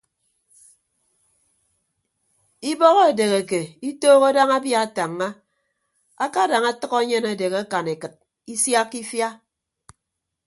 Ibọk 2.71 2.97
edeheke 3.11 3.59
itooho 3.89 4.27
daña 4.37 4.55
abia 4.59 4.79
atañña 4.85 5.29
akadañ 6.25 6.63
atʌk 6.71 6.91
enyen 7.01 7.25
adehe 7.31 7.57
akan 7.63 7.87
ekịt 7.93 8.13
isiakka 8.53 8.97
ifia. 9.01 9.29